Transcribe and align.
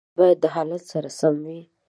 د 0.03 0.03
سړک 0.07 0.11
سرعت 0.15 0.19
باید 0.19 0.37
د 0.41 0.45
حالت 0.55 0.83
سره 0.91 1.09
سم 1.19 1.35
وي. 1.45 1.61